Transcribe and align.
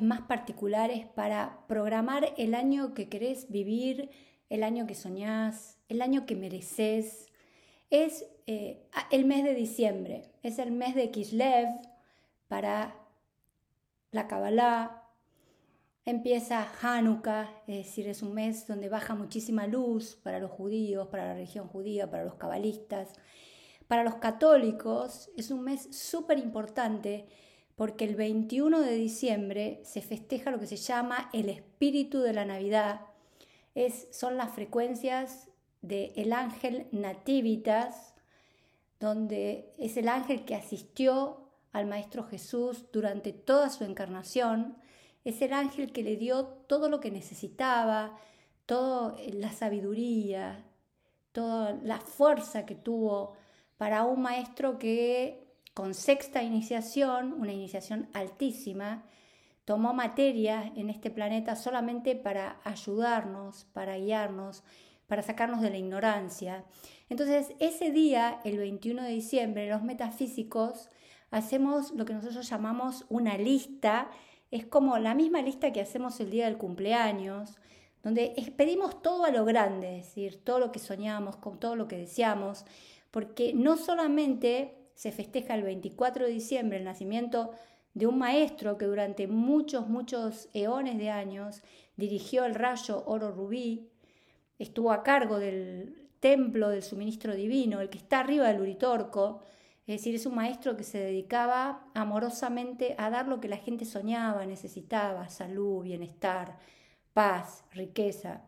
más 0.00 0.22
particulares 0.22 1.06
para 1.06 1.66
programar 1.66 2.34
el 2.36 2.54
año 2.54 2.94
que 2.94 3.08
querés 3.08 3.50
vivir, 3.50 4.10
el 4.50 4.62
año 4.62 4.86
que 4.86 4.94
soñás, 4.94 5.78
el 5.88 6.02
año 6.02 6.26
que 6.26 6.36
mereces. 6.36 7.26
Es 7.90 8.26
eh, 8.46 8.88
el 9.10 9.24
mes 9.24 9.44
de 9.44 9.54
diciembre, 9.54 10.30
es 10.42 10.58
el 10.58 10.72
mes 10.72 10.94
de 10.94 11.10
Kislev 11.10 11.68
para 12.48 12.96
la 14.10 14.26
Kabbalah. 14.28 15.02
Empieza 16.04 16.68
Hanukkah, 16.82 17.50
es 17.66 17.86
decir, 17.86 18.08
es 18.08 18.22
un 18.22 18.34
mes 18.34 18.66
donde 18.66 18.88
baja 18.88 19.14
muchísima 19.14 19.66
luz 19.66 20.16
para 20.22 20.38
los 20.38 20.50
judíos, 20.50 21.08
para 21.08 21.26
la 21.26 21.34
religión 21.34 21.66
judía, 21.66 22.10
para 22.10 22.24
los 22.24 22.34
cabalistas. 22.34 23.14
Para 23.88 24.04
los 24.04 24.16
católicos 24.16 25.30
es 25.36 25.50
un 25.50 25.62
mes 25.62 25.88
súper 25.96 26.38
importante 26.38 27.26
porque 27.76 28.04
el 28.04 28.16
21 28.16 28.80
de 28.80 28.94
diciembre 28.94 29.80
se 29.84 30.00
festeja 30.00 30.50
lo 30.50 30.58
que 30.58 30.66
se 30.66 30.76
llama 30.76 31.30
el 31.32 31.50
espíritu 31.50 32.20
de 32.20 32.32
la 32.32 32.46
Navidad. 32.46 33.02
Es, 33.74 34.08
son 34.10 34.38
las 34.38 34.54
frecuencias 34.54 35.48
del 35.82 36.32
ángel 36.32 36.86
Nativitas, 36.90 38.14
donde 38.98 39.74
es 39.78 39.98
el 39.98 40.08
ángel 40.08 40.46
que 40.46 40.54
asistió 40.54 41.50
al 41.72 41.86
Maestro 41.86 42.24
Jesús 42.24 42.86
durante 42.92 43.34
toda 43.34 43.68
su 43.68 43.84
encarnación. 43.84 44.78
Es 45.24 45.42
el 45.42 45.52
ángel 45.52 45.92
que 45.92 46.02
le 46.02 46.16
dio 46.16 46.46
todo 46.46 46.88
lo 46.88 47.00
que 47.00 47.10
necesitaba, 47.10 48.16
toda 48.64 49.16
la 49.34 49.52
sabiduría, 49.52 50.64
toda 51.32 51.78
la 51.82 52.00
fuerza 52.00 52.64
que 52.64 52.74
tuvo 52.74 53.34
para 53.76 54.04
un 54.04 54.22
maestro 54.22 54.78
que 54.78 55.45
con 55.76 55.92
sexta 55.92 56.42
iniciación, 56.42 57.34
una 57.34 57.52
iniciación 57.52 58.08
altísima, 58.14 59.04
tomó 59.66 59.92
materia 59.92 60.72
en 60.74 60.88
este 60.88 61.10
planeta 61.10 61.54
solamente 61.54 62.16
para 62.16 62.62
ayudarnos, 62.64 63.66
para 63.74 63.98
guiarnos, 63.98 64.64
para 65.06 65.20
sacarnos 65.20 65.60
de 65.60 65.68
la 65.68 65.76
ignorancia. 65.76 66.64
Entonces, 67.10 67.52
ese 67.58 67.90
día, 67.90 68.40
el 68.44 68.56
21 68.56 69.02
de 69.02 69.10
diciembre, 69.10 69.68
los 69.68 69.82
metafísicos 69.82 70.88
hacemos 71.30 71.92
lo 71.92 72.06
que 72.06 72.14
nosotros 72.14 72.48
llamamos 72.48 73.04
una 73.10 73.36
lista, 73.36 74.08
es 74.50 74.64
como 74.64 74.96
la 74.96 75.14
misma 75.14 75.42
lista 75.42 75.74
que 75.74 75.82
hacemos 75.82 76.18
el 76.20 76.30
día 76.30 76.46
del 76.46 76.56
cumpleaños, 76.56 77.58
donde 78.02 78.34
pedimos 78.56 79.02
todo 79.02 79.26
a 79.26 79.30
lo 79.30 79.44
grande, 79.44 79.98
es 79.98 80.06
decir, 80.06 80.42
todo 80.42 80.58
lo 80.58 80.72
que 80.72 80.78
soñamos, 80.78 81.36
con 81.36 81.60
todo 81.60 81.76
lo 81.76 81.86
que 81.86 81.98
deseamos, 81.98 82.64
porque 83.10 83.52
no 83.52 83.76
solamente 83.76 84.75
se 84.96 85.12
festeja 85.12 85.54
el 85.54 85.62
24 85.62 86.24
de 86.24 86.32
diciembre 86.32 86.78
el 86.78 86.84
nacimiento 86.84 87.52
de 87.94 88.06
un 88.06 88.18
maestro 88.18 88.78
que 88.78 88.86
durante 88.86 89.26
muchos, 89.26 89.88
muchos 89.88 90.48
eones 90.52 90.98
de 90.98 91.10
años 91.10 91.62
dirigió 91.96 92.44
el 92.44 92.54
rayo 92.54 93.04
oro 93.06 93.30
rubí, 93.30 93.88
estuvo 94.58 94.90
a 94.90 95.02
cargo 95.02 95.38
del 95.38 96.08
templo 96.18 96.70
del 96.70 96.82
suministro 96.82 97.34
divino, 97.34 97.80
el 97.80 97.90
que 97.90 97.98
está 97.98 98.20
arriba 98.20 98.48
del 98.48 98.62
Uritorco, 98.62 99.42
es 99.86 100.00
decir, 100.00 100.14
es 100.14 100.26
un 100.26 100.34
maestro 100.34 100.76
que 100.76 100.82
se 100.82 100.98
dedicaba 100.98 101.86
amorosamente 101.94 102.96
a 102.98 103.08
dar 103.10 103.28
lo 103.28 103.40
que 103.40 103.48
la 103.48 103.58
gente 103.58 103.84
soñaba, 103.84 104.44
necesitaba, 104.44 105.28
salud, 105.28 105.84
bienestar, 105.84 106.58
paz, 107.12 107.64
riqueza. 107.70 108.42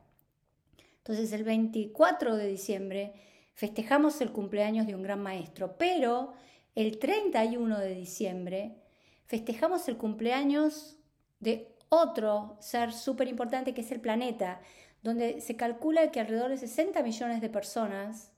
Entonces 0.97 1.33
el 1.33 1.45
24 1.45 2.37
de 2.37 2.47
diciembre 2.49 3.13
festejamos 3.59 4.21
el 4.21 4.31
cumpleaños 4.31 4.87
de 4.87 4.95
un 4.95 5.03
gran 5.03 5.21
maestro, 5.21 5.77
pero 5.77 6.33
el 6.77 7.01
31 7.01 7.81
de 7.81 7.93
diciembre 7.93 8.77
festejamos 9.27 9.89
el 9.89 9.97
cumpleaños 9.97 10.97
de 11.41 11.75
otro 11.89 12.57
ser 12.61 12.93
súper 12.93 13.27
importante 13.27 13.75
que 13.75 13.81
es 13.81 13.91
el 13.91 14.01
planeta, 14.01 14.61
donde 15.03 15.41
se 15.41 15.57
calcula 15.57 16.13
que 16.13 16.21
alrededor 16.21 16.51
de 16.51 16.57
60 16.57 17.03
millones 17.03 17.41
de 17.41 17.49
personas, 17.49 18.31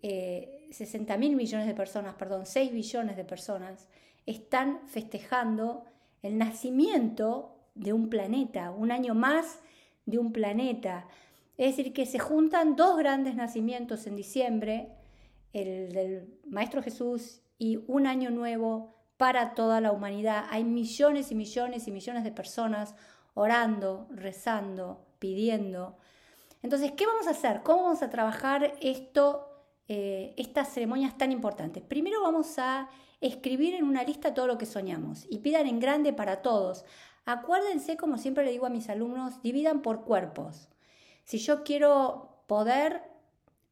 60 0.00 0.04
eh, 0.04 1.18
mil 1.18 1.34
millones 1.34 1.66
de 1.66 1.74
personas, 1.74 2.14
perdón, 2.14 2.46
6 2.46 2.70
billones 2.70 3.16
de 3.16 3.24
personas, 3.24 3.88
están 4.26 4.86
festejando 4.86 5.86
el 6.22 6.38
nacimiento 6.38 7.56
de 7.74 7.92
un 7.92 8.08
planeta, 8.08 8.70
un 8.70 8.92
año 8.92 9.16
más 9.16 9.58
de 10.06 10.18
un 10.18 10.32
planeta. 10.32 11.08
Es 11.62 11.76
decir, 11.76 11.92
que 11.92 12.06
se 12.06 12.18
juntan 12.18 12.74
dos 12.74 12.98
grandes 12.98 13.36
nacimientos 13.36 14.08
en 14.08 14.16
diciembre, 14.16 14.88
el 15.52 15.92
del 15.92 16.40
Maestro 16.44 16.82
Jesús 16.82 17.40
y 17.56 17.84
un 17.86 18.08
año 18.08 18.30
nuevo 18.30 18.96
para 19.16 19.54
toda 19.54 19.80
la 19.80 19.92
humanidad. 19.92 20.46
Hay 20.50 20.64
millones 20.64 21.30
y 21.30 21.36
millones 21.36 21.86
y 21.86 21.92
millones 21.92 22.24
de 22.24 22.32
personas 22.32 22.96
orando, 23.34 24.08
rezando, 24.10 25.06
pidiendo. 25.20 25.98
Entonces, 26.62 26.90
¿qué 26.96 27.06
vamos 27.06 27.28
a 27.28 27.30
hacer? 27.30 27.62
¿Cómo 27.62 27.84
vamos 27.84 28.02
a 28.02 28.10
trabajar 28.10 28.74
esto, 28.80 29.46
eh, 29.86 30.34
estas 30.36 30.68
ceremonias 30.68 31.16
tan 31.16 31.30
importantes? 31.30 31.84
Primero 31.84 32.22
vamos 32.22 32.58
a 32.58 32.88
escribir 33.20 33.74
en 33.74 33.84
una 33.84 34.02
lista 34.02 34.34
todo 34.34 34.48
lo 34.48 34.58
que 34.58 34.66
soñamos 34.66 35.28
y 35.30 35.38
pidan 35.38 35.68
en 35.68 35.78
grande 35.78 36.12
para 36.12 36.42
todos. 36.42 36.84
Acuérdense, 37.24 37.96
como 37.96 38.18
siempre 38.18 38.44
le 38.44 38.50
digo 38.50 38.66
a 38.66 38.68
mis 38.68 38.88
alumnos, 38.88 39.40
dividan 39.42 39.80
por 39.80 40.02
cuerpos. 40.02 40.71
Si 41.24 41.38
yo 41.38 41.64
quiero 41.64 42.44
poder, 42.46 43.02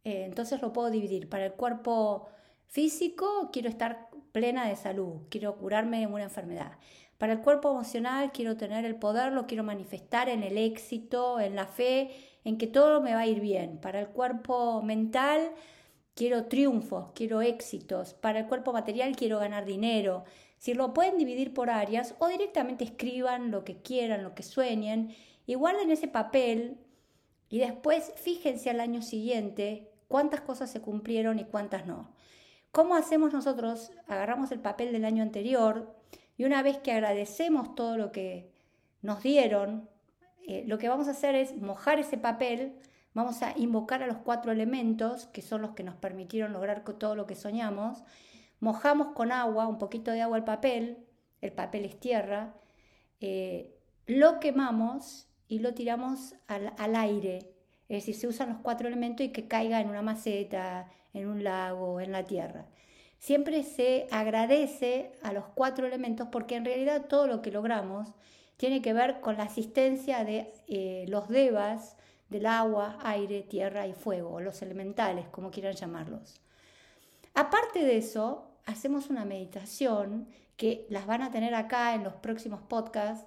eh, 0.04 0.24
entonces 0.24 0.62
lo 0.62 0.72
puedo 0.72 0.90
dividir. 0.90 1.28
Para 1.28 1.46
el 1.46 1.52
cuerpo 1.52 2.28
físico, 2.66 3.50
quiero 3.52 3.68
estar 3.68 4.08
plena 4.32 4.68
de 4.68 4.76
salud, 4.76 5.22
quiero 5.28 5.56
curarme 5.56 6.00
de 6.00 6.06
una 6.06 6.24
enfermedad. 6.24 6.72
Para 7.18 7.34
el 7.34 7.40
cuerpo 7.40 7.70
emocional, 7.70 8.32
quiero 8.32 8.56
tener 8.56 8.84
el 8.84 8.96
poder, 8.96 9.32
lo 9.32 9.46
quiero 9.46 9.62
manifestar 9.62 10.28
en 10.28 10.42
el 10.42 10.56
éxito, 10.56 11.38
en 11.38 11.54
la 11.54 11.66
fe, 11.66 12.10
en 12.44 12.56
que 12.56 12.66
todo 12.66 13.02
me 13.02 13.12
va 13.12 13.20
a 13.20 13.26
ir 13.26 13.40
bien. 13.40 13.78
Para 13.78 14.00
el 14.00 14.08
cuerpo 14.08 14.80
mental, 14.80 15.50
quiero 16.14 16.46
triunfos, 16.46 17.10
quiero 17.14 17.42
éxitos. 17.42 18.14
Para 18.14 18.38
el 18.40 18.46
cuerpo 18.46 18.72
material, 18.72 19.16
quiero 19.16 19.38
ganar 19.38 19.66
dinero. 19.66 20.24
Si 20.56 20.72
lo 20.72 20.94
pueden 20.94 21.18
dividir 21.18 21.52
por 21.52 21.68
áreas 21.70 22.14
o 22.18 22.28
directamente 22.28 22.84
escriban 22.84 23.50
lo 23.50 23.64
que 23.64 23.82
quieran, 23.82 24.22
lo 24.22 24.34
que 24.34 24.42
sueñen 24.42 25.14
y 25.46 25.54
guarden 25.54 25.90
ese 25.90 26.08
papel 26.08 26.78
y 27.50 27.58
después 27.58 28.12
fíjense 28.16 28.70
al 28.70 28.80
año 28.80 29.02
siguiente 29.02 29.90
cuántas 30.08 30.40
cosas 30.40 30.70
se 30.70 30.80
cumplieron 30.80 31.38
y 31.38 31.44
cuántas 31.44 31.84
no. 31.84 32.14
¿Cómo 32.70 32.94
hacemos 32.94 33.32
nosotros? 33.32 33.90
Agarramos 34.06 34.52
el 34.52 34.60
papel 34.60 34.92
del 34.92 35.04
año 35.04 35.24
anterior 35.24 35.92
y 36.38 36.44
una 36.44 36.62
vez 36.62 36.78
que 36.78 36.92
agradecemos 36.92 37.74
todo 37.74 37.96
lo 37.98 38.12
que 38.12 38.52
nos 39.02 39.22
dieron, 39.22 39.88
eh, 40.46 40.64
lo 40.66 40.78
que 40.78 40.88
vamos 40.88 41.08
a 41.08 41.10
hacer 41.10 41.34
es 41.34 41.56
mojar 41.56 41.98
ese 41.98 42.16
papel, 42.16 42.76
vamos 43.14 43.42
a 43.42 43.58
invocar 43.58 44.02
a 44.04 44.06
los 44.06 44.18
cuatro 44.18 44.52
elementos, 44.52 45.26
que 45.26 45.42
son 45.42 45.62
los 45.62 45.72
que 45.72 45.82
nos 45.82 45.96
permitieron 45.96 46.52
lograr 46.52 46.84
todo 46.84 47.16
lo 47.16 47.26
que 47.26 47.34
soñamos, 47.34 48.04
mojamos 48.60 49.08
con 49.14 49.32
agua, 49.32 49.66
un 49.66 49.78
poquito 49.78 50.12
de 50.12 50.22
agua 50.22 50.36
el 50.36 50.44
papel, 50.44 50.98
el 51.40 51.52
papel 51.52 51.84
es 51.84 51.98
tierra, 51.98 52.54
eh, 53.20 53.76
lo 54.06 54.38
quemamos 54.38 55.29
y 55.50 55.58
lo 55.58 55.74
tiramos 55.74 56.36
al, 56.46 56.94
aire. 56.94 57.38
Es 57.88 58.06
decir, 58.06 58.14
se 58.14 58.28
usan 58.28 58.50
los 58.50 58.58
cuatro 58.58 58.86
elementos 58.86 59.26
y 59.26 59.30
que 59.30 59.48
caiga 59.48 59.80
en 59.80 59.90
una 59.90 60.00
maceta, 60.00 60.88
en 61.12 61.26
un 61.26 61.42
lago, 61.42 62.00
en 62.00 62.12
la 62.12 62.24
tierra. 62.24 62.66
Siempre 63.18 63.64
se 63.64 64.06
agradece 64.12 65.10
a 65.22 65.32
los 65.32 65.44
cuatro 65.56 65.88
elementos 65.88 66.28
porque 66.30 66.54
en 66.54 66.64
realidad 66.64 67.06
todo 67.08 67.26
lo 67.26 67.42
que 67.42 67.50
logramos 67.50 68.14
tiene 68.56 68.80
que 68.80 68.92
ver 68.92 69.20
con 69.20 69.36
la 69.36 69.42
asistencia 69.42 70.24
de 70.24 70.52
eh, 70.68 71.04
los 71.08 71.28
devas 71.28 71.96
del 72.28 72.46
agua, 72.46 72.98
aire, 73.02 73.42
tierra 73.42 73.88
y 73.88 73.92
fuego, 73.92 74.40
los 74.40 74.62
elementales, 74.62 75.26
como 75.30 75.50
quieran 75.50 75.74
llamarlos. 75.74 76.40
Aparte 77.34 77.84
de 77.84 77.96
eso, 77.96 78.52
hacemos 78.66 79.10
una 79.10 79.24
meditación 79.24 80.28
que 80.56 80.86
las 80.90 81.06
van 81.06 81.22
a 81.22 81.32
tener 81.32 81.56
acá 81.56 81.94
en 81.94 82.04
los 82.04 82.14
próximos 82.14 82.60
podcasts, 82.60 83.26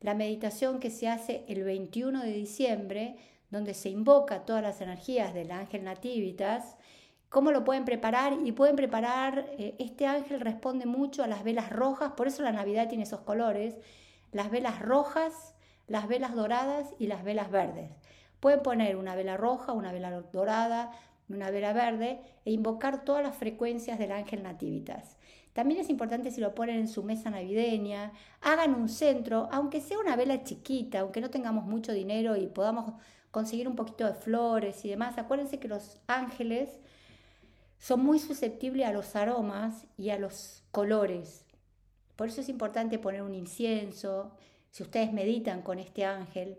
la 0.00 0.14
meditación 0.14 0.80
que 0.80 0.90
se 0.90 1.08
hace 1.08 1.44
el 1.48 1.62
21 1.62 2.22
de 2.22 2.32
diciembre, 2.32 3.16
donde 3.50 3.74
se 3.74 3.90
invoca 3.90 4.44
todas 4.44 4.62
las 4.62 4.80
energías 4.80 5.34
del 5.34 5.50
ángel 5.50 5.84
nativitas, 5.84 6.76
cómo 7.28 7.52
lo 7.52 7.64
pueden 7.64 7.84
preparar 7.84 8.38
y 8.44 8.52
pueden 8.52 8.76
preparar, 8.76 9.46
eh, 9.58 9.74
este 9.78 10.06
ángel 10.06 10.40
responde 10.40 10.86
mucho 10.86 11.22
a 11.22 11.26
las 11.26 11.44
velas 11.44 11.70
rojas, 11.70 12.12
por 12.12 12.28
eso 12.28 12.42
la 12.42 12.52
Navidad 12.52 12.88
tiene 12.88 13.04
esos 13.04 13.20
colores, 13.20 13.76
las 14.32 14.50
velas 14.50 14.80
rojas, 14.80 15.54
las 15.86 16.08
velas 16.08 16.34
doradas 16.34 16.94
y 16.98 17.06
las 17.06 17.24
velas 17.24 17.50
verdes. 17.50 17.90
Pueden 18.40 18.62
poner 18.62 18.96
una 18.96 19.14
vela 19.14 19.36
roja, 19.36 19.72
una 19.72 19.92
vela 19.92 20.10
dorada, 20.32 20.92
una 21.28 21.50
vela 21.50 21.72
verde 21.72 22.20
e 22.44 22.52
invocar 22.52 23.04
todas 23.04 23.22
las 23.22 23.36
frecuencias 23.36 23.98
del 23.98 24.12
ángel 24.12 24.42
nativitas. 24.42 25.16
También 25.52 25.80
es 25.80 25.90
importante 25.90 26.30
si 26.30 26.40
lo 26.40 26.54
ponen 26.54 26.76
en 26.76 26.88
su 26.88 27.02
mesa 27.02 27.30
navideña, 27.30 28.12
hagan 28.40 28.74
un 28.74 28.88
centro, 28.88 29.48
aunque 29.50 29.80
sea 29.80 29.98
una 29.98 30.16
vela 30.16 30.44
chiquita, 30.44 31.00
aunque 31.00 31.20
no 31.20 31.30
tengamos 31.30 31.64
mucho 31.64 31.92
dinero 31.92 32.36
y 32.36 32.46
podamos 32.46 32.94
conseguir 33.30 33.68
un 33.68 33.76
poquito 33.76 34.06
de 34.06 34.14
flores 34.14 34.84
y 34.84 34.88
demás. 34.88 35.18
Acuérdense 35.18 35.58
que 35.58 35.68
los 35.68 36.00
ángeles 36.06 36.70
son 37.78 38.04
muy 38.04 38.18
susceptibles 38.18 38.86
a 38.86 38.92
los 38.92 39.16
aromas 39.16 39.86
y 39.96 40.10
a 40.10 40.18
los 40.18 40.62
colores. 40.70 41.44
Por 42.14 42.28
eso 42.28 42.42
es 42.42 42.48
importante 42.48 42.98
poner 42.98 43.22
un 43.22 43.34
incienso, 43.34 44.32
si 44.70 44.82
ustedes 44.82 45.12
meditan 45.12 45.62
con 45.62 45.78
este 45.78 46.04
ángel, 46.04 46.58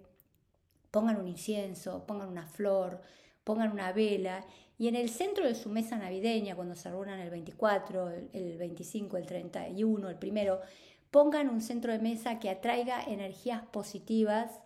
pongan 0.90 1.18
un 1.18 1.28
incienso, 1.28 2.06
pongan 2.06 2.28
una 2.30 2.46
flor, 2.46 3.02
pongan 3.44 3.72
una 3.72 3.92
vela 3.92 4.46
y 4.82 4.88
en 4.88 4.96
el 4.96 5.10
centro 5.10 5.46
de 5.46 5.54
su 5.54 5.70
mesa 5.70 5.96
navideña, 5.96 6.56
cuando 6.56 6.74
se 6.74 6.90
reúnan 6.90 7.20
el 7.20 7.30
24, 7.30 8.10
el 8.34 8.58
25, 8.58 9.18
el 9.18 9.28
31, 9.28 10.10
el 10.10 10.16
primero, 10.16 10.60
pongan 11.12 11.50
un 11.50 11.62
centro 11.62 11.92
de 11.92 12.00
mesa 12.00 12.40
que 12.40 12.50
atraiga 12.50 13.04
energías 13.04 13.62
positivas 13.64 14.60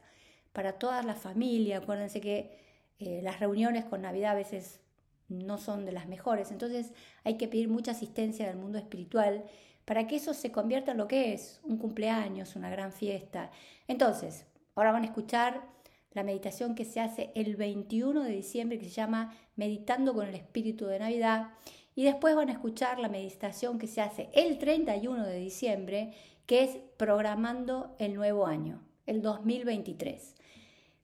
para 0.53 0.79
toda 0.79 1.03
la 1.03 1.15
familia. 1.15 1.79
Acuérdense 1.79 2.21
que 2.21 2.57
eh, 2.99 3.19
las 3.23 3.41
reuniones 3.41 3.83
con 3.83 4.03
Navidad 4.03 4.31
a 4.31 4.35
veces 4.35 4.79
no 5.27 5.57
son 5.57 5.85
de 5.85 5.91
las 5.91 6.07
mejores, 6.07 6.49
entonces 6.49 6.93
hay 7.25 7.35
que 7.35 7.49
pedir 7.49 7.67
mucha 7.67 7.91
asistencia 7.91 8.47
del 8.47 8.55
mundo 8.55 8.77
espiritual 8.77 9.43
para 9.83 10.07
que 10.07 10.15
eso 10.15 10.33
se 10.33 10.51
convierta 10.51 10.91
en 10.91 10.97
lo 10.97 11.09
que 11.09 11.33
es, 11.33 11.59
un 11.63 11.77
cumpleaños, 11.77 12.55
una 12.55 12.69
gran 12.69 12.93
fiesta. 12.93 13.51
Entonces, 13.89 14.45
ahora 14.75 14.93
van 14.93 15.03
a 15.03 15.07
escuchar 15.07 15.74
la 16.15 16.23
meditación 16.23 16.73
que 16.73 16.85
se 16.85 16.99
hace 16.99 17.31
el 17.35 17.55
21 17.57 18.23
de 18.23 18.31
diciembre, 18.31 18.79
que 18.79 18.85
se 18.85 18.91
llama 18.91 19.35
Meditando 19.55 20.13
con 20.13 20.27
el 20.27 20.33
Espíritu 20.33 20.85
de 20.85 20.97
Navidad. 20.97 21.49
Y 21.93 22.05
después 22.05 22.35
van 22.35 22.49
a 22.49 22.53
escuchar 22.53 22.99
la 22.99 23.09
meditación 23.09 23.77
que 23.77 23.87
se 23.87 24.01
hace 24.01 24.29
el 24.33 24.57
31 24.57 25.25
de 25.25 25.37
diciembre, 25.37 26.13
que 26.45 26.63
es 26.63 26.77
Programando 26.97 27.95
el 27.99 28.15
Nuevo 28.15 28.47
Año, 28.47 28.81
el 29.05 29.21
2023. 29.21 30.35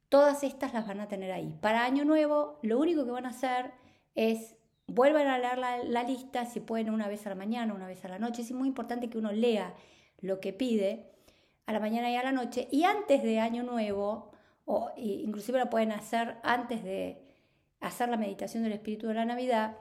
Todas 0.10 0.44
estas 0.44 0.74
las 0.74 0.88
van 0.88 1.02
a 1.02 1.08
tener 1.08 1.32
ahí. 1.32 1.56
Para 1.62 1.86
Año 1.86 2.06
Nuevo, 2.06 2.58
lo 2.62 2.80
único 2.80 3.06
que 3.06 3.12
van 3.12 3.26
a 3.26 3.30
hacer 3.30 3.72
es 4.16 4.56
vuelvan 4.88 5.28
a 5.28 5.38
leer 5.38 5.58
la, 5.58 6.04
lista, 6.04 6.46
si 6.46 6.60
pueden 6.60 6.90
una 6.90 7.08
vez 7.08 7.26
a 7.26 7.30
la 7.30 7.36
mañana, 7.36 7.74
una 7.74 7.88
vez 7.88 8.04
a 8.06 8.08
la 8.08 8.20
noche. 8.20 8.42
Es 8.42 8.52
muy 8.52 8.68
importante 8.68 9.10
que 9.10 9.18
uno 9.18 9.32
lea 9.32 9.74
lo 10.20 10.40
que 10.40 10.54
pide 10.54 11.12
a 11.66 11.74
la 11.74 11.80
mañana 11.80 12.10
y 12.10 12.16
a 12.16 12.24
la 12.24 12.32
noche. 12.32 12.68
Y 12.72 12.84
antes 12.84 13.24
de 13.24 13.40
Año 13.40 13.64
Nuevo, 13.64 14.32
o 14.66 14.92
inclusive 14.96 15.60
lo 15.60 15.70
pueden 15.70 15.92
hacer 15.92 16.38
antes 16.44 16.84
de 16.84 17.22
hacer 17.80 18.10
la 18.10 18.18
meditación 18.18 18.64
del 18.64 18.74
espíritu 18.74 19.08
de 19.08 19.16
la 19.16 19.26
Navidad, 19.26 19.78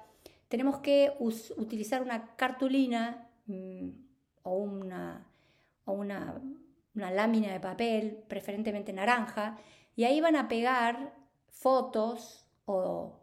tenemos 0.49 0.79
que 0.79 1.13
utilizar 1.19 2.03
una 2.03 2.35
cartulina 2.37 3.29
mm, 3.47 3.91
o, 4.43 4.57
una, 4.57 5.27
o 5.85 5.93
una, 5.93 6.41
una 6.95 7.11
lámina 7.11 7.53
de 7.53 7.61
papel, 7.61 8.25
preferentemente 8.27 8.93
naranja, 8.93 9.59
y 9.95 10.05
ahí 10.05 10.21
van 10.21 10.37
a 10.37 10.49
pegar 10.49 11.15
fotos 11.51 12.47
o 12.65 13.21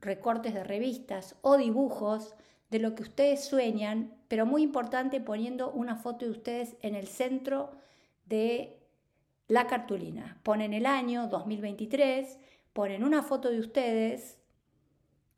recortes 0.00 0.54
de 0.54 0.64
revistas 0.64 1.36
o 1.42 1.56
dibujos 1.56 2.34
de 2.70 2.78
lo 2.78 2.94
que 2.94 3.02
ustedes 3.02 3.44
sueñan, 3.44 4.14
pero 4.28 4.46
muy 4.46 4.62
importante 4.62 5.20
poniendo 5.20 5.70
una 5.70 5.96
foto 5.96 6.24
de 6.24 6.30
ustedes 6.30 6.76
en 6.80 6.94
el 6.94 7.06
centro 7.06 7.70
de 8.26 8.81
la 9.52 9.66
cartulina. 9.66 10.38
Ponen 10.42 10.72
el 10.72 10.86
año 10.86 11.26
2023, 11.26 12.38
ponen 12.72 13.04
una 13.04 13.22
foto 13.22 13.50
de 13.50 13.60
ustedes, 13.60 14.38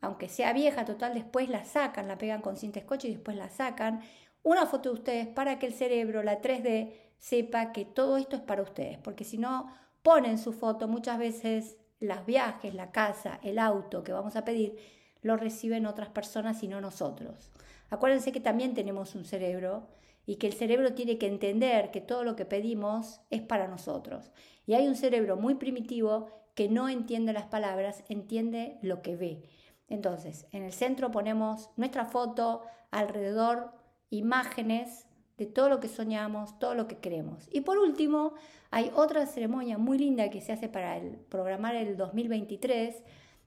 aunque 0.00 0.28
sea 0.28 0.52
vieja, 0.52 0.84
total, 0.84 1.14
después 1.14 1.48
la 1.48 1.64
sacan, 1.64 2.06
la 2.06 2.16
pegan 2.16 2.40
con 2.40 2.56
cinta 2.56 2.78
y 2.78 3.08
después 3.08 3.36
la 3.36 3.48
sacan. 3.48 4.02
Una 4.44 4.66
foto 4.66 4.90
de 4.90 4.94
ustedes 4.94 5.26
para 5.26 5.58
que 5.58 5.66
el 5.66 5.74
cerebro, 5.74 6.22
la 6.22 6.40
3D, 6.40 6.92
sepa 7.18 7.72
que 7.72 7.84
todo 7.84 8.16
esto 8.16 8.36
es 8.36 8.42
para 8.42 8.62
ustedes, 8.62 8.98
porque 8.98 9.24
si 9.24 9.36
no 9.36 9.74
ponen 10.04 10.38
su 10.38 10.52
foto, 10.52 10.86
muchas 10.86 11.18
veces 11.18 11.76
los 11.98 12.24
viajes, 12.24 12.72
la 12.72 12.92
casa, 12.92 13.40
el 13.42 13.58
auto 13.58 14.04
que 14.04 14.12
vamos 14.12 14.36
a 14.36 14.44
pedir, 14.44 14.76
lo 15.22 15.36
reciben 15.36 15.86
otras 15.86 16.10
personas 16.10 16.62
y 16.62 16.68
no 16.68 16.80
nosotros. 16.80 17.50
Acuérdense 17.90 18.30
que 18.30 18.40
también 18.40 18.74
tenemos 18.74 19.16
un 19.16 19.24
cerebro 19.24 19.88
y 20.26 20.36
que 20.36 20.46
el 20.46 20.52
cerebro 20.52 20.94
tiene 20.94 21.18
que 21.18 21.26
entender 21.26 21.90
que 21.90 22.00
todo 22.00 22.24
lo 22.24 22.36
que 22.36 22.44
pedimos 22.44 23.20
es 23.30 23.42
para 23.42 23.68
nosotros. 23.68 24.32
Y 24.66 24.74
hay 24.74 24.88
un 24.88 24.96
cerebro 24.96 25.36
muy 25.36 25.56
primitivo 25.56 26.28
que 26.54 26.68
no 26.68 26.88
entiende 26.88 27.32
las 27.32 27.46
palabras, 27.46 28.04
entiende 28.08 28.78
lo 28.80 29.02
que 29.02 29.16
ve. 29.16 29.42
Entonces, 29.88 30.46
en 30.52 30.62
el 30.62 30.72
centro 30.72 31.10
ponemos 31.10 31.70
nuestra 31.76 32.04
foto, 32.04 32.62
alrededor 32.90 33.72
imágenes 34.10 35.06
de 35.36 35.46
todo 35.46 35.68
lo 35.68 35.80
que 35.80 35.88
soñamos, 35.88 36.58
todo 36.58 36.74
lo 36.74 36.86
que 36.86 36.98
queremos. 36.98 37.48
Y 37.50 37.62
por 37.62 37.78
último, 37.78 38.34
hay 38.70 38.90
otra 38.94 39.26
ceremonia 39.26 39.78
muy 39.78 39.98
linda 39.98 40.30
que 40.30 40.40
se 40.40 40.52
hace 40.52 40.68
para 40.68 41.00
programar 41.28 41.74
el 41.74 41.96
2023, 41.96 43.02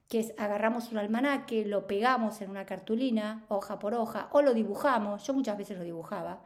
que 0.08 0.20
es 0.20 0.34
agarramos 0.38 0.90
un 0.92 0.98
almanaque, 0.98 1.64
lo 1.64 1.86
pegamos 1.86 2.40
en 2.40 2.50
una 2.50 2.66
cartulina, 2.66 3.44
hoja 3.48 3.78
por 3.78 3.94
hoja, 3.94 4.28
o 4.32 4.42
lo 4.42 4.54
dibujamos, 4.54 5.26
yo 5.26 5.34
muchas 5.34 5.56
veces 5.56 5.78
lo 5.78 5.84
dibujaba, 5.84 6.42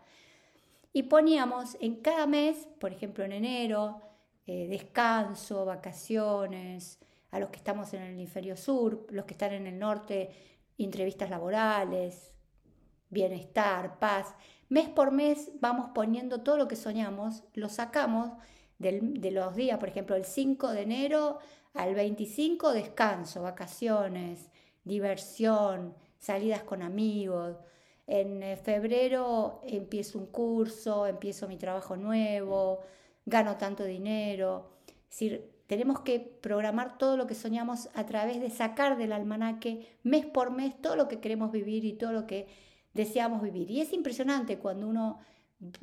y 0.93 1.05
poníamos 1.05 1.77
en 1.81 1.97
cada 1.97 2.27
mes, 2.27 2.69
por 2.79 2.93
ejemplo 2.93 3.25
en 3.25 3.33
enero, 3.33 4.01
eh, 4.47 4.67
descanso, 4.69 5.65
vacaciones, 5.65 6.99
a 7.31 7.39
los 7.39 7.49
que 7.49 7.57
estamos 7.57 7.95
en 7.95 8.03
el 8.03 8.13
hemisferio 8.13 8.57
sur, 8.57 9.07
los 9.11 9.25
que 9.25 9.33
están 9.33 9.53
en 9.53 9.67
el 9.67 9.79
norte, 9.79 10.31
entrevistas 10.77 11.31
laborales, 11.31 12.33
bienestar, 13.09 13.99
paz. 13.99 14.35
Mes 14.69 14.89
por 14.89 15.13
mes 15.13 15.51
vamos 15.61 15.91
poniendo 15.95 16.43
todo 16.43 16.57
lo 16.57 16.69
que 16.69 16.77
soñamos, 16.77 17.45
lo 17.55 17.69
sacamos 17.69 18.33
de 18.79 19.31
los 19.31 19.55
días, 19.55 19.79
por 19.79 19.89
ejemplo, 19.89 20.17
el 20.17 20.25
5 20.25 20.73
de 20.73 20.83
enero 20.83 21.39
al 21.73 21.95
25 21.95 22.73
descanso, 22.73 23.43
vacaciones, 23.43 24.51
diversión, 24.85 25.95
salidas 26.19 26.65
con 26.65 26.83
amigos. 26.83 27.57
En 28.13 28.43
eh, 28.43 28.59
febrero 28.59 29.63
empiezo 29.65 30.19
un 30.19 30.27
curso, 30.27 31.07
empiezo 31.07 31.49
mi 31.49 31.57
trabajo 31.57 31.97
nuevo, 31.97 32.81
gano 33.25 33.57
tanto 33.57 33.85
dinero. 33.85 34.73
Es 34.87 35.19
decir, 35.19 35.51
tenemos 35.67 36.01
que 36.01 36.21
programar 36.21 36.99
todo 36.99 37.17
lo 37.17 37.27
que 37.27 37.35
soñamos 37.35 37.89
a 37.95 38.05
través 38.05 38.39
de 38.43 38.51
sacar 38.51 38.99
del 38.99 39.13
almanaque 39.13 39.97
mes 40.03 40.27
por 40.27 40.51
mes 40.51 40.79
todo 40.83 40.95
lo 40.95 41.09
que 41.09 41.21
queremos 41.21 41.53
vivir 41.53 41.87
y 41.87 41.95
todo 41.95 42.13
lo 42.13 42.27
que 42.27 42.49
deseamos 42.93 43.41
vivir. 43.41 43.71
Y 43.71 43.81
es 43.81 43.95
impresionante 43.95 44.59
cuando 44.59 44.89
uno 44.89 45.19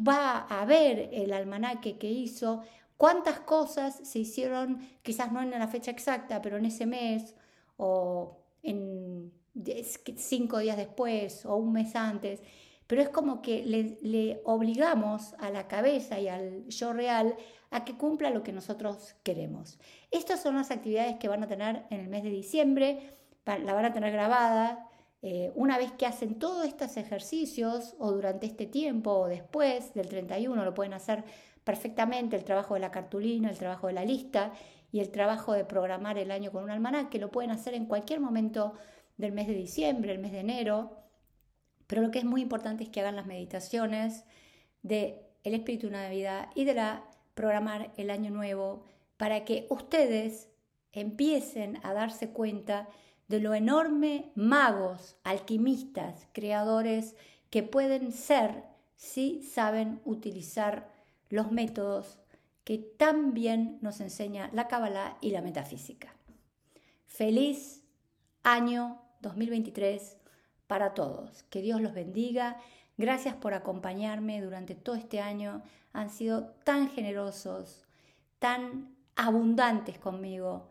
va 0.07 0.41
a 0.41 0.65
ver 0.65 1.09
el 1.11 1.33
almanaque 1.33 1.97
que 1.97 2.11
hizo, 2.11 2.61
cuántas 2.95 3.39
cosas 3.39 4.01
se 4.03 4.19
hicieron, 4.19 4.87
quizás 5.01 5.31
no 5.31 5.41
en 5.41 5.49
la 5.49 5.67
fecha 5.67 5.89
exacta, 5.89 6.43
pero 6.43 6.57
en 6.57 6.65
ese 6.65 6.85
mes 6.85 7.33
o 7.77 8.37
en 8.61 9.38
cinco 10.17 10.59
días 10.59 10.77
después 10.77 11.45
o 11.45 11.55
un 11.55 11.73
mes 11.73 11.95
antes. 11.95 12.41
Pero 12.87 13.01
es 13.01 13.09
como 13.09 13.41
que 13.41 13.63
le, 14.01 14.41
obligamos 14.45 15.33
a 15.37 15.51
la 15.51 15.67
cabeza 15.67 16.19
y 16.19 16.27
al 16.27 16.65
yo 16.67 16.93
real 16.93 17.35
a 17.69 17.85
que 17.85 17.95
cumpla 17.95 18.31
lo 18.31 18.41
que 18.41 18.51
nosotros 18.51 19.15
queremos. 19.23 19.77
Estas 20.09 20.41
son 20.41 20.55
las 20.55 20.71
actividades 20.71 21.17
que 21.17 21.27
van 21.27 21.43
a 21.43 21.47
tener 21.47 21.83
en 21.91 21.99
el 21.99 22.07
mes 22.07 22.23
de 22.23 22.31
diciembre, 22.31 23.13
la 23.45 23.73
van 23.73 23.85
a 23.85 23.93
tener 23.93 24.11
grabada, 24.11 24.89
eh, 25.21 25.51
una 25.55 25.77
vez 25.77 25.91
que 25.91 26.05
hacen 26.05 26.39
todos 26.39 26.65
estos 26.65 26.95
ejercicios 26.95 27.95
o 27.99 28.11
durante 28.11 28.45
este 28.45 28.65
tiempo 28.65 29.11
o 29.11 29.27
después 29.27 29.93
del 29.93 30.07
31 30.07 30.63
lo 30.63 30.73
pueden 30.73 30.93
hacer 30.93 31.25
perfectamente 31.65 32.37
el 32.37 32.45
trabajo 32.45 32.75
de 32.75 32.79
la 32.79 32.89
cartulina, 32.89 33.49
el 33.49 33.57
trabajo 33.57 33.87
de 33.87 33.93
la 33.93 34.05
lista 34.05 34.53
y 34.91 35.01
el 35.01 35.11
trabajo 35.11 35.53
de 35.53 35.65
programar 35.65 36.17
el 36.17 36.31
año 36.31 36.51
con 36.51 36.63
un 36.63 36.71
almanaque, 36.71 37.19
lo 37.19 37.29
pueden 37.29 37.51
hacer 37.51 37.73
en 37.73 37.85
cualquier 37.85 38.21
momento 38.21 38.73
del 39.19 39.33
mes 39.33 39.47
de 39.47 39.53
diciembre, 39.53 40.13
el 40.13 40.19
mes 40.19 40.31
de 40.31 40.39
enero, 40.39 40.97
pero 41.85 42.01
lo 42.01 42.09
que 42.09 42.19
es 42.19 42.25
muy 42.25 42.41
importante 42.41 42.83
es 42.83 42.89
que 42.89 43.01
hagan 43.01 43.17
las 43.17 43.25
meditaciones 43.27 44.23
de 44.81 45.21
espíritu 45.43 45.87
de 45.87 45.93
Navidad 45.93 46.49
y 46.55 46.63
de 46.63 46.73
la 46.73 47.03
programar 47.33 47.91
el 47.97 48.11
año 48.11 48.31
nuevo 48.31 48.83
para 49.17 49.43
que 49.45 49.67
ustedes 49.69 50.49
empiecen 50.93 51.79
a 51.83 51.93
darse 51.93 52.29
cuenta 52.29 52.87
de 53.27 53.39
lo 53.39 53.53
enorme 53.53 54.31
magos, 54.35 55.17
alquimistas, 55.23 56.27
creadores 56.31 57.15
que 57.49 57.63
pueden 57.63 58.11
ser 58.11 58.63
si 58.95 59.43
saben 59.43 60.01
utilizar 60.05 60.89
los 61.29 61.51
métodos 61.51 62.19
que 62.63 62.77
tan 62.77 63.33
bien 63.33 63.79
nos 63.81 63.99
enseña 63.99 64.49
la 64.53 64.67
Kabbalah 64.67 65.17
y 65.21 65.31
la 65.31 65.41
metafísica. 65.41 66.13
Feliz 67.05 67.83
año 68.43 69.01
2023 69.21 70.17
para 70.67 70.93
todos. 70.93 71.43
Que 71.43 71.61
Dios 71.61 71.81
los 71.81 71.93
bendiga. 71.93 72.57
Gracias 72.97 73.35
por 73.35 73.53
acompañarme 73.53 74.41
durante 74.41 74.75
todo 74.75 74.95
este 74.95 75.19
año. 75.19 75.61
Han 75.93 76.09
sido 76.09 76.53
tan 76.63 76.89
generosos, 76.89 77.85
tan 78.39 78.95
abundantes 79.15 79.97
conmigo. 79.97 80.69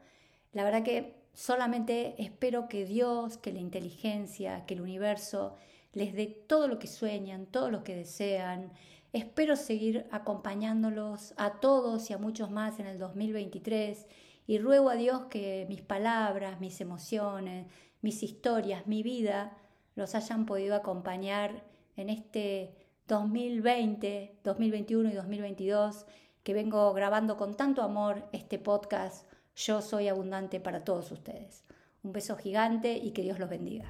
La 0.53 0.65
verdad 0.65 0.83
que 0.83 1.19
Solamente 1.39 2.17
espero 2.19 2.69
que 2.69 2.85
Dios, 2.85 3.39
que 3.39 3.53
la 3.53 3.61
inteligencia, 3.61 4.67
que 4.67 4.75
el 4.75 4.81
universo 4.81 5.55
les 5.93 6.13
dé 6.13 6.27
todo 6.27 6.67
lo 6.67 6.81
que 6.81 6.89
sueñan, 6.89 7.47
todo 7.47 7.71
lo 7.71 7.85
que 7.85 7.95
desean. 7.95 8.73
Espero 9.13 9.55
seguir 9.55 10.09
acompañándolos 10.11 11.35
a 11.37 11.61
todos 11.61 12.11
y 12.11 12.13
a 12.13 12.19
muchos 12.19 12.51
más 12.51 12.81
en 12.81 12.89
el 12.89 12.99
2023 12.99 14.09
y 14.49 14.59
ruego 14.59 14.91
a 14.91 14.97
Dios 14.97 15.27
que 15.27 15.65
mis 15.69 15.81
palabras, 15.81 16.59
mis 16.59 16.81
emociones, 16.81 17.69
mis 18.01 18.23
historias, 18.23 18.87
mi 18.87 19.03
vida 19.03 19.57
los 19.95 20.15
hayan 20.15 20.47
podido 20.47 20.75
acompañar 20.77 21.65
en 21.97 22.11
este 22.11 22.77
2020, 23.09 24.39
2021 24.45 25.11
y 25.11 25.15
2022 25.15 26.07
que 26.43 26.55
vengo 26.55 26.93
grabando 26.95 27.37
con 27.37 27.57
tanto 27.57 27.83
amor 27.83 28.29
este 28.33 28.59
podcast 28.59 29.31
Yo 29.57 29.83
Soy 29.83 30.09
Abundante 30.09 30.61
para 30.61 30.85
todos 30.85 31.11
ustedes. 31.11 31.65
Un 32.03 32.13
beso 32.13 32.37
gigante 32.37 32.97
y 32.97 33.11
que 33.11 33.23
Dios 33.23 33.39
los 33.39 33.51
bendiga. 33.51 33.89